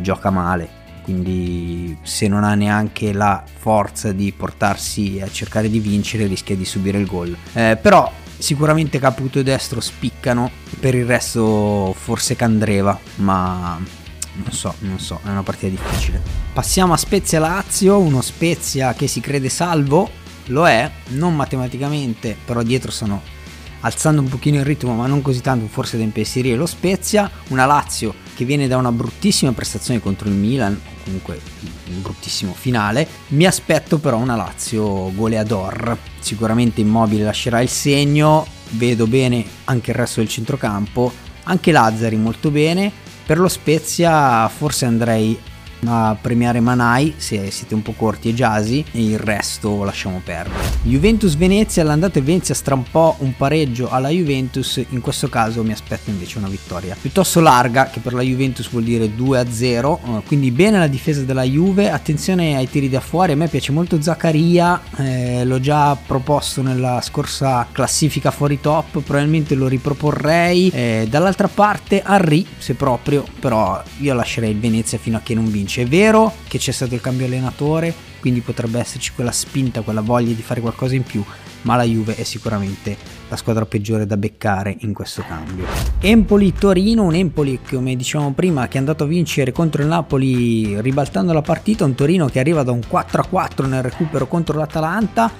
gioca 0.00 0.30
male. 0.30 0.78
Quindi 1.02 1.96
se 2.02 2.28
non 2.28 2.44
ha 2.44 2.54
neanche 2.54 3.12
la 3.12 3.42
forza 3.52 4.12
di 4.12 4.32
portarsi 4.32 5.20
a 5.20 5.28
cercare 5.28 5.68
di 5.68 5.80
vincere 5.80 6.26
rischia 6.26 6.56
di 6.56 6.64
subire 6.64 6.98
il 6.98 7.06
gol. 7.06 7.36
Eh, 7.52 7.76
però 7.80 8.10
sicuramente 8.40 8.98
Caputo 8.98 9.38
e 9.38 9.42
Destro 9.42 9.80
spiccano, 9.80 10.50
per 10.80 10.94
il 10.94 11.04
resto 11.04 11.94
forse 11.96 12.34
Candreva, 12.34 12.98
ma 13.16 13.78
non 14.32 14.52
so, 14.52 14.74
non 14.80 14.98
so, 14.98 15.20
è 15.24 15.28
una 15.28 15.42
partita 15.42 15.68
difficile. 15.68 16.20
Passiamo 16.52 16.92
a 16.92 16.96
Spezia 16.96 17.38
Lazio, 17.38 17.98
uno 17.98 18.20
Spezia 18.20 18.94
che 18.94 19.06
si 19.06 19.20
crede 19.20 19.48
salvo, 19.48 20.10
lo 20.46 20.66
è, 20.66 20.90
non 21.08 21.36
matematicamente, 21.36 22.36
però 22.44 22.62
dietro 22.62 22.90
stanno 22.90 23.22
alzando 23.80 24.20
un 24.20 24.28
pochino 24.28 24.58
il 24.58 24.64
ritmo, 24.64 24.94
ma 24.94 25.06
non 25.06 25.22
così 25.22 25.40
tanto 25.40 25.66
forse 25.66 25.96
da 25.96 26.02
impensierire 26.02 26.56
lo 26.56 26.66
Spezia, 26.66 27.30
una 27.48 27.66
Lazio 27.66 28.14
che 28.40 28.46
viene 28.46 28.68
da 28.68 28.78
una 28.78 28.90
bruttissima 28.90 29.52
prestazione 29.52 30.00
contro 30.00 30.26
il 30.26 30.34
Milan, 30.34 30.80
comunque 31.04 31.38
un 31.88 32.00
bruttissimo 32.00 32.54
finale. 32.54 33.06
Mi 33.28 33.44
aspetto 33.44 33.98
però 33.98 34.16
una 34.16 34.34
Lazio 34.34 35.12
goleador, 35.14 35.94
sicuramente 36.20 36.80
Immobile 36.80 37.24
lascerà 37.24 37.60
il 37.60 37.68
segno, 37.68 38.46
vedo 38.70 39.06
bene 39.06 39.44
anche 39.64 39.90
il 39.90 39.96
resto 39.98 40.20
del 40.20 40.30
centrocampo, 40.30 41.12
anche 41.42 41.70
Lazzari 41.70 42.16
molto 42.16 42.50
bene. 42.50 42.90
Per 43.26 43.38
lo 43.38 43.48
Spezia 43.48 44.48
forse 44.48 44.86
andrei 44.86 45.38
a 45.86 46.16
premiare 46.20 46.60
Manai 46.60 47.14
se 47.16 47.50
siete 47.50 47.74
un 47.74 47.82
po' 47.82 47.92
corti 47.92 48.28
e 48.28 48.34
Jasi 48.34 48.84
e 48.90 49.02
il 49.02 49.18
resto 49.18 49.84
lasciamo 49.84 50.20
perdere. 50.24 50.78
Juventus 50.82 51.36
Venezia, 51.36 51.84
l'andata 51.84 52.18
e 52.18 52.22
Venezia 52.22 52.54
strampò 52.54 53.16
un 53.20 53.34
pareggio 53.36 53.88
alla 53.90 54.08
Juventus, 54.08 54.82
in 54.90 55.00
questo 55.00 55.28
caso 55.28 55.62
mi 55.62 55.72
aspetto 55.72 56.10
invece 56.10 56.38
una 56.38 56.48
vittoria 56.48 56.96
piuttosto 57.00 57.40
larga 57.40 57.86
che 57.86 58.00
per 58.00 58.12
la 58.12 58.22
Juventus 58.22 58.70
vuol 58.70 58.84
dire 58.84 59.10
2-0, 59.16 59.98
eh, 60.18 60.22
quindi 60.26 60.50
bene 60.50 60.78
la 60.78 60.86
difesa 60.86 61.22
della 61.22 61.42
Juve, 61.42 61.90
attenzione 61.90 62.56
ai 62.56 62.68
tiri 62.68 62.88
da 62.88 63.00
fuori, 63.00 63.32
a 63.32 63.36
me 63.36 63.48
piace 63.48 63.72
molto 63.72 64.00
Zaccaria, 64.00 64.80
eh, 64.96 65.44
l'ho 65.44 65.60
già 65.60 65.96
proposto 65.96 66.62
nella 66.62 67.00
scorsa 67.02 67.66
classifica 67.70 68.30
fuori 68.30 68.60
top, 68.60 69.00
probabilmente 69.00 69.54
lo 69.54 69.68
riproporrei, 69.68 70.70
eh, 70.70 71.06
dall'altra 71.08 71.48
parte 71.48 72.02
Henry 72.06 72.44
se 72.58 72.74
proprio, 72.74 73.24
però 73.38 73.82
io 73.98 74.14
lascerei 74.14 74.50
il 74.50 74.58
Venezia 74.58 74.98
fino 74.98 75.16
a 75.16 75.20
che 75.20 75.34
non 75.34 75.50
vince. 75.50 75.69
È 75.78 75.86
vero 75.86 76.32
che 76.48 76.58
c'è 76.58 76.72
stato 76.72 76.94
il 76.94 77.00
cambio 77.00 77.26
allenatore, 77.26 77.94
quindi 78.18 78.40
potrebbe 78.40 78.80
esserci 78.80 79.12
quella 79.14 79.30
spinta, 79.30 79.82
quella 79.82 80.00
voglia 80.00 80.32
di 80.32 80.42
fare 80.42 80.60
qualcosa 80.60 80.94
in 80.94 81.04
più, 81.04 81.22
ma 81.62 81.76
la 81.76 81.84
Juve 81.84 82.16
è 82.16 82.24
sicuramente 82.24 82.96
la 83.28 83.36
squadra 83.36 83.64
peggiore 83.66 84.06
da 84.06 84.16
beccare 84.16 84.76
in 84.80 84.92
questo 84.92 85.22
cambio. 85.26 85.66
Empoli-Torino, 86.00 87.04
un 87.04 87.14
Empoli 87.14 87.60
come 87.68 87.94
dicevamo 87.94 88.32
prima 88.32 88.66
che 88.66 88.76
è 88.76 88.78
andato 88.78 89.04
a 89.04 89.06
vincere 89.06 89.52
contro 89.52 89.82
il 89.82 89.88
Napoli 89.88 90.80
ribaltando 90.80 91.32
la 91.32 91.42
partita, 91.42 91.84
un 91.84 91.94
Torino 91.94 92.26
che 92.26 92.40
arriva 92.40 92.62
da 92.62 92.72
un 92.72 92.80
4-4 92.80 93.66
nel 93.66 93.82
recupero 93.82 94.26
contro 94.26 94.58
l'Atalanta. 94.58 95.30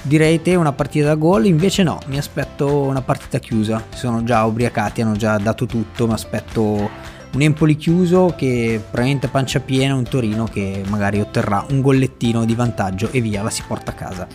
Direi 0.00 0.42
te 0.42 0.54
una 0.54 0.72
partita 0.72 1.06
da 1.06 1.14
gol, 1.14 1.46
invece 1.46 1.82
no, 1.82 1.98
mi 2.06 2.18
aspetto 2.18 2.80
una 2.80 3.00
partita 3.00 3.38
chiusa, 3.38 3.82
sono 3.94 4.22
già 4.22 4.44
ubriacati, 4.44 5.00
hanno 5.00 5.16
già 5.16 5.38
dato 5.38 5.64
tutto, 5.64 6.06
mi 6.06 6.12
aspetto 6.12 6.90
un 7.34 7.42
Empoli 7.42 7.76
chiuso 7.76 8.32
che 8.36 8.78
probabilmente 8.80 9.28
pancia 9.28 9.60
piena, 9.60 9.94
un 9.94 10.04
Torino 10.04 10.44
che 10.44 10.82
magari 10.88 11.20
otterrà 11.20 11.66
un 11.70 11.80
gollettino 11.80 12.44
di 12.44 12.54
vantaggio 12.54 13.10
e 13.10 13.20
via, 13.20 13.42
la 13.42 13.50
si 13.50 13.62
porta 13.66 13.90
a 13.90 13.94
casa. 13.94 14.26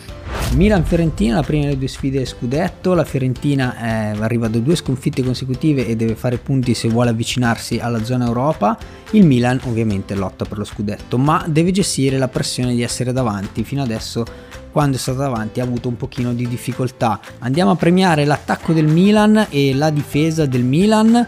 Milan-Fiorentina, 0.52 1.36
la 1.36 1.42
prima 1.42 1.64
delle 1.64 1.78
due 1.78 1.88
sfide 1.88 2.24
scudetto, 2.26 2.92
la 2.92 3.04
Fiorentina 3.04 4.12
eh, 4.14 4.20
arriva 4.20 4.48
da 4.48 4.58
due 4.58 4.74
sconfitte 4.74 5.22
consecutive 5.22 5.86
e 5.86 5.96
deve 5.96 6.14
fare 6.14 6.36
punti 6.36 6.74
se 6.74 6.88
vuole 6.88 7.10
avvicinarsi 7.10 7.78
alla 7.78 8.04
zona 8.04 8.26
Europa, 8.26 8.76
il 9.12 9.24
Milan 9.24 9.60
ovviamente 9.64 10.14
lotta 10.14 10.44
per 10.44 10.58
lo 10.58 10.64
scudetto, 10.64 11.16
ma 11.16 11.44
deve 11.48 11.70
gestire 11.70 12.18
la 12.18 12.28
pressione 12.28 12.74
di 12.74 12.82
essere 12.82 13.12
davanti, 13.12 13.64
fino 13.64 13.82
adesso 13.82 14.24
quando 14.70 14.96
è 14.96 15.00
stato 15.00 15.18
davanti 15.18 15.60
ha 15.60 15.64
avuto 15.64 15.88
un 15.88 15.96
pochino 15.96 16.34
di 16.34 16.46
difficoltà. 16.46 17.18
Andiamo 17.38 17.70
a 17.70 17.76
premiare 17.76 18.24
l'attacco 18.24 18.72
del 18.72 18.86
Milan 18.86 19.46
e 19.48 19.74
la 19.74 19.90
difesa 19.90 20.46
del 20.46 20.64
Milan 20.64 21.26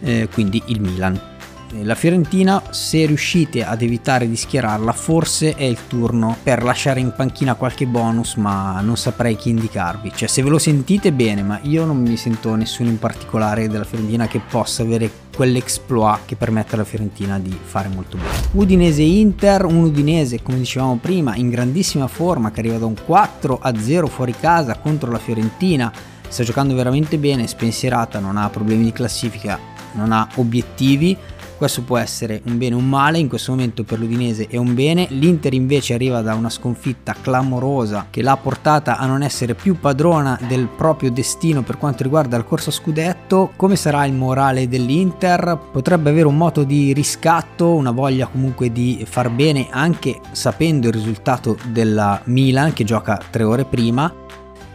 eh, 0.00 0.28
quindi 0.32 0.62
il 0.66 0.80
Milan. 0.80 1.34
La 1.82 1.96
Fiorentina, 1.96 2.62
se 2.70 3.06
riuscite 3.06 3.64
ad 3.64 3.82
evitare 3.82 4.28
di 4.28 4.36
schierarla, 4.36 4.92
forse 4.92 5.54
è 5.54 5.64
il 5.64 5.78
turno 5.88 6.36
per 6.40 6.62
lasciare 6.62 7.00
in 7.00 7.12
panchina 7.14 7.54
qualche 7.54 7.86
bonus, 7.86 8.36
ma 8.36 8.80
non 8.80 8.96
saprei 8.96 9.36
chi 9.36 9.50
indicarvi. 9.50 10.12
Cioè, 10.14 10.28
se 10.28 10.42
ve 10.42 10.48
lo 10.48 10.58
sentite 10.58 11.12
bene, 11.12 11.42
ma 11.42 11.58
io 11.62 11.84
non 11.84 12.00
mi 12.00 12.16
sento 12.16 12.54
nessuno 12.54 12.88
in 12.88 12.98
particolare 12.98 13.68
della 13.68 13.84
Fiorentina 13.84 14.28
che 14.28 14.40
possa 14.48 14.82
avere 14.82 15.10
quell'exploit 15.34 16.20
che 16.24 16.36
permette 16.36 16.76
alla 16.76 16.84
Fiorentina 16.84 17.38
di 17.38 17.54
fare 17.60 17.88
molto 17.88 18.16
bene. 18.16 18.30
Udinese 18.52 19.02
Inter, 19.02 19.64
un 19.64 19.82
Udinese, 19.82 20.42
come 20.42 20.58
dicevamo 20.58 20.96
prima, 20.96 21.34
in 21.34 21.50
grandissima 21.50 22.06
forma, 22.06 22.52
che 22.52 22.60
arriva 22.60 22.78
da 22.78 22.86
un 22.86 22.96
4 23.04 23.58
a 23.60 23.76
0 23.76 24.06
fuori 24.06 24.34
casa 24.38 24.78
contro 24.78 25.10
la 25.10 25.18
Fiorentina. 25.18 25.92
Sta 26.28 26.44
giocando 26.44 26.74
veramente 26.74 27.18
bene, 27.18 27.46
spensierata, 27.46 28.18
non 28.18 28.36
ha 28.36 28.48
problemi 28.48 28.84
di 28.84 28.92
classifica, 28.92 29.74
non 29.92 30.12
ha 30.12 30.28
obiettivi. 30.36 31.16
Questo 31.56 31.82
può 31.84 31.96
essere 31.96 32.42
un 32.44 32.58
bene 32.58 32.74
o 32.74 32.78
un 32.78 32.88
male, 32.88 33.18
in 33.18 33.28
questo 33.28 33.52
momento 33.52 33.82
per 33.82 33.98
l'Udinese 33.98 34.46
è 34.46 34.58
un 34.58 34.74
bene, 34.74 35.06
l'Inter 35.08 35.54
invece 35.54 35.94
arriva 35.94 36.20
da 36.20 36.34
una 36.34 36.50
sconfitta 36.50 37.16
clamorosa 37.18 38.08
che 38.10 38.20
l'ha 38.20 38.36
portata 38.36 38.98
a 38.98 39.06
non 39.06 39.22
essere 39.22 39.54
più 39.54 39.80
padrona 39.80 40.38
del 40.46 40.68
proprio 40.68 41.10
destino 41.10 41.62
per 41.62 41.78
quanto 41.78 42.02
riguarda 42.02 42.36
il 42.36 42.44
corso 42.44 42.70
scudetto. 42.70 43.52
Come 43.56 43.76
sarà 43.76 44.04
il 44.04 44.12
morale 44.12 44.68
dell'Inter? 44.68 45.58
Potrebbe 45.72 46.10
avere 46.10 46.26
un 46.26 46.36
moto 46.36 46.62
di 46.62 46.92
riscatto, 46.92 47.72
una 47.72 47.90
voglia 47.90 48.26
comunque 48.26 48.70
di 48.70 49.02
far 49.08 49.30
bene 49.30 49.68
anche 49.70 50.20
sapendo 50.32 50.88
il 50.88 50.92
risultato 50.92 51.56
della 51.68 52.20
Milan 52.24 52.74
che 52.74 52.84
gioca 52.84 53.18
tre 53.30 53.44
ore 53.44 53.64
prima 53.64 54.24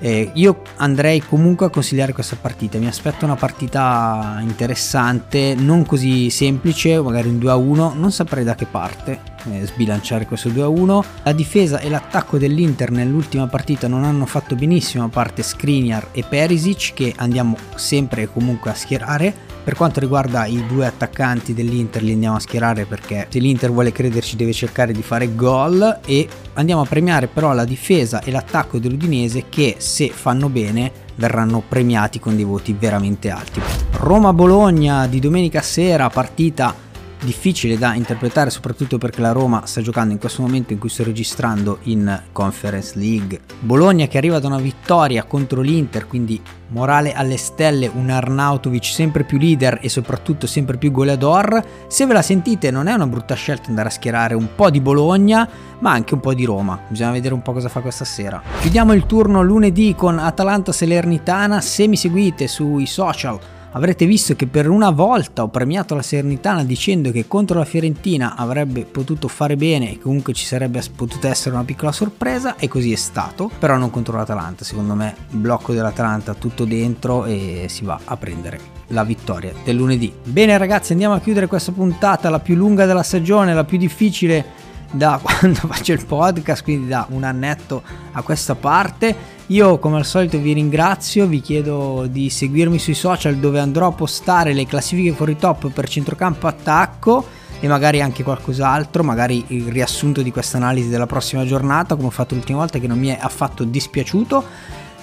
eh, 0.02 0.32
io 0.34 0.64
andrei 0.78 1.22
comunque 1.22 1.68
a 1.68 1.70
consigliare 1.70 2.12
questa 2.12 2.36
partita, 2.36 2.80
mi 2.80 2.88
aspetto 2.88 3.24
una 3.24 3.36
partita 3.36 4.40
interessante, 4.42 5.54
non 5.56 5.86
così 5.86 6.32
semplice, 6.32 7.00
magari 7.00 7.30
un 7.30 7.38
2-1, 7.38 7.98
non 7.98 8.12
saprei 8.12 8.44
da 8.44 8.56
che 8.56 8.66
parte 8.66 9.20
eh, 9.52 9.66
sbilanciare 9.66 10.26
questo 10.26 10.50
2-1. 10.50 11.06
La 11.22 11.34
difesa 11.34 11.80
e 11.80 11.90
l'attacco 11.90 12.40
dell'Inter 12.40 12.90
nell'ultima 12.90 13.46
partita 13.46 13.88
non 13.88 14.04
hanno 14.04 14.26
fatto 14.26 14.56
benissimo, 14.56 15.04
a 15.04 15.10
parte 15.10 15.44
Skriniar 15.44 16.08
e 16.14 16.24
Perisic 16.28 16.94
che 16.96 17.14
andiamo 17.18 17.56
sempre 17.76 18.24
e 18.24 18.28
comunque 18.28 18.72
a 18.72 18.74
schierare 18.74 19.50
per 19.64 19.76
quanto 19.76 20.00
riguarda 20.00 20.46
i 20.46 20.66
due 20.66 20.86
attaccanti 20.86 21.54
dell'Inter 21.54 22.02
li 22.02 22.14
andiamo 22.14 22.36
a 22.36 22.40
schierare 22.40 22.86
perché 22.86 23.28
se 23.30 23.40
l'Inter 23.40 23.72
vuole 23.72 23.92
crederci 23.92 24.36
deve 24.36 24.54
cercare 24.54 24.92
di 24.92 25.02
fare 25.02 25.36
gol 25.36 26.00
e 26.06 26.28
andiamo 26.54 26.82
a 26.82 26.86
premiare 26.86 27.28
però 27.28 27.54
la 27.54 27.66
difesa 27.66 28.22
e 28.22 28.32
l'attacco 28.32 28.80
dell'Udinese 28.80 29.46
che 29.50 29.76
se 29.78 30.10
fanno 30.10 30.50
bene 30.50 30.92
verranno 31.16 31.62
premiati 31.68 32.20
con 32.20 32.36
dei 32.36 32.46
voti 32.46 32.76
veramente 32.78 33.30
alti. 33.30 33.62
Roma-Bologna 33.92 35.08
di 35.08 35.20
domenica 35.20 35.62
sera 35.62 36.10
partita 36.10 36.90
difficile 37.24 37.78
da 37.78 37.94
interpretare 37.94 38.50
soprattutto 38.50 38.98
perché 38.98 39.22
la 39.22 39.32
Roma 39.32 39.66
sta 39.66 39.82
giocando 39.82 40.14
in 40.14 40.20
questo 40.20 40.42
momento 40.42 40.74
in 40.74 40.80
cui 40.80 40.90
sto 40.90 41.04
registrando 41.04 41.80
in 41.84 42.22
Conference 42.32 42.98
League. 42.98 43.42
Bologna 43.60 44.08
che 44.08 44.18
arriva 44.18 44.40
da 44.40 44.48
una 44.48 44.60
vittoria 44.60 45.24
contro 45.24 45.62
l'Inter, 45.62 46.08
quindi 46.08 46.42
morale 46.70 47.14
alle 47.14 47.38
stelle, 47.38 47.92
un 47.94 48.10
Arnautovic 48.10 48.86
sempre 48.86 49.24
più 49.24 49.38
leader 49.38 49.80
e 49.82 49.90
soprattutto 49.90 50.48
sempre 50.48 50.78
più 50.78 50.92
goleador. 50.92 51.64
Se 51.88 52.06
ve 52.06 52.14
la 52.14 52.22
sentite 52.22 52.72
non 52.72 52.88
è 52.88 52.94
una 52.94 53.08
brutta 53.08 53.36
scelta 53.36 53.70
andare 53.70 53.90
a 53.90 53.92
schierare 53.92 54.34
un 54.34 54.50
po' 54.56 54.70
di 54.70 54.82
Bologna, 54.82 55.48
ma 55.80 55.92
anche 55.92 56.14
un 56.14 56.20
po' 56.20 56.34
di 56.34 56.46
Roma. 56.46 56.80
Bisogna 56.88 57.12
vedere 57.12 57.34
un 57.34 57.42
po' 57.42 57.54
cosa 57.54 57.70
fa 57.70 57.82
questa 57.82 58.06
sera. 58.06 58.42
Chiudiamo 58.62 58.94
il 58.94 59.06
turno 59.06 59.42
lunedì 59.44 59.94
con 59.96 60.18
Atalanta 60.18 60.72
Salernitana. 60.72 61.62
Se 61.62 61.88
mi 61.88 61.98
seguite 61.98 62.48
sui 62.48 62.86
social 62.86 63.40
avrete 63.72 64.06
visto 64.06 64.36
che 64.36 64.48
per 64.48 64.70
una 64.70 64.90
volta 64.90 65.44
ho 65.44 65.50
premiato 65.50 65.96
la 65.96 66.02
Serenitana 66.02 66.64
dicendo 66.64 67.12
che 67.12 67.28
contro 67.28 67.60
la 67.60 67.66
Fiorentina 67.66 68.36
avrebbe 68.36 68.86
potuto 68.86 69.28
fare 69.28 69.56
bene 69.56 69.92
e 69.92 70.00
comunque 70.00 70.34
ci 70.34 70.46
sarebbe 70.46 70.82
potuta 70.96 71.30
essere 71.30 71.56
una 71.56 71.64
piccola 71.64 71.92
sorpresa 71.92 72.56
e 72.56 72.68
così 72.68 72.92
è 72.92 72.98
stato, 72.98 73.50
però 73.60 73.78
non 73.78 73.90
contro 73.90 74.18
l'Atalanta, 74.18 74.64
secondo 74.64 74.94
me 74.96 75.16
blocco 75.30 75.74
dell'Atalanta 75.74 76.34
tutto 76.34 76.66
dentro 76.66 77.26
e 77.26 77.66
si 77.70 77.84
va 77.86 78.00
a 78.04 78.18
prendere 78.18 78.80
la 78.88 79.04
vittoria 79.04 79.54
del 79.64 79.76
lunedì. 79.76 80.14
Bene 80.24 80.58
ragazzi 80.58 80.92
andiamo 80.92 81.14
a 81.14 81.20
chiudere 81.20 81.48
questa 81.48 81.72
puntata, 81.72 82.30
la 82.30 82.40
più 82.40 82.56
lunga 82.56 82.86
della 82.86 83.04
stagione, 83.04 83.54
la 83.54 83.64
più 83.64 83.78
difficile 83.78 84.61
da 84.92 85.20
quando 85.24 85.60
faccio 85.60 85.94
il 85.94 86.06
podcast, 86.06 86.64
quindi 86.64 86.88
da 86.88 87.08
un 87.10 87.24
annetto 87.24 87.82
a 88.12 88.22
questa 88.22 88.56
parte. 88.56 89.40
Io 89.48 89.80
come 89.80 89.98
al 89.98 90.06
solito 90.06 90.38
vi 90.38 90.54
ringrazio, 90.54 91.28
vi 91.28 91.42
chiedo 91.42 92.08
di 92.10 92.30
seguirmi 92.30 92.80
sui 92.80 92.94
social 92.94 93.36
dove 93.36 93.60
andrò 93.60 93.88
a 93.88 93.92
postare 93.92 94.54
le 94.54 94.66
classifiche 94.66 95.12
fuori 95.12 95.36
top 95.36 95.70
per 95.70 95.90
centrocampo 95.90 96.48
attacco 96.48 97.26
e 97.60 97.68
magari 97.68 98.02
anche 98.02 98.24
qualcos'altro, 98.24 99.04
magari 99.04 99.44
il 99.48 99.72
riassunto 99.72 100.22
di 100.22 100.32
questa 100.32 100.58
analisi 100.58 100.90
della 100.90 101.06
prossima 101.06 101.46
giornata 101.46 101.96
come 101.96 102.08
ho 102.08 102.12
fatto 102.12 102.34
l'ultima 102.34 102.60
volta 102.60 102.80
che 102.80 102.88
non 102.88 102.98
mi 102.98 103.10
è 103.10 103.18
affatto 103.20 103.64
dispiaciuto. 103.64 104.44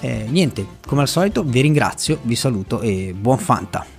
Eh, 0.01 0.25
niente, 0.29 0.65
come 0.85 1.01
al 1.01 1.07
solito 1.07 1.43
vi 1.43 1.61
ringrazio, 1.61 2.19
vi 2.23 2.35
saluto 2.35 2.81
e 2.81 3.13
buon 3.17 3.37
Fanta. 3.37 3.98